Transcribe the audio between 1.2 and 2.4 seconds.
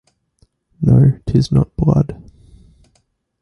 'tis not blood.